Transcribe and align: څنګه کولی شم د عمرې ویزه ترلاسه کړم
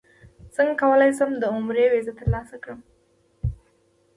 څنګه 0.55 0.73
کولی 0.81 1.11
شم 1.17 1.31
د 1.37 1.43
عمرې 1.55 1.85
ویزه 1.91 2.13
ترلاسه 2.19 2.55
کړم 2.63 2.79